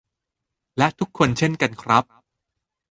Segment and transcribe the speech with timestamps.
[0.77, 2.03] และทุกคนเช่นกันครับ